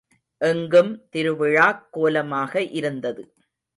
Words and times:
எங்கும் 0.41 0.89
திருவிழாக் 1.11 1.83
கோலமாக 1.91 2.63
இருந்தது. 2.71 3.23